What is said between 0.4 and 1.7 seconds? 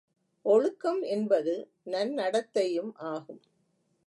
ஒழுக்கம் என்பது